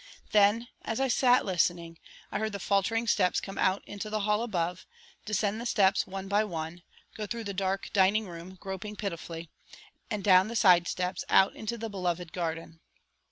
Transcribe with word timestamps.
Then, 0.31 0.67
as 0.81 0.99
I 0.99 1.07
sat 1.09 1.45
listening, 1.45 1.99
I 2.31 2.39
heard 2.39 2.53
the 2.53 2.59
faltering 2.59 3.05
steps 3.05 3.39
come 3.39 3.59
out 3.59 3.83
into 3.85 4.09
the 4.09 4.21
hall 4.21 4.41
above, 4.41 4.87
descend 5.25 5.61
the 5.61 5.65
steps 5.67 6.07
one 6.07 6.27
by 6.27 6.43
one, 6.43 6.81
go 7.13 7.27
through 7.27 7.43
the 7.43 7.53
dark 7.53 7.91
dining 7.93 8.27
room 8.27 8.55
groping 8.59 8.95
pitifully, 8.95 9.51
and 10.09 10.23
down 10.23 10.47
the 10.47 10.55
side 10.55 10.87
steps 10.87 11.23
out 11.29 11.55
into 11.55 11.77
the 11.77 11.87
beloved 11.87 12.33
garden. 12.33 12.79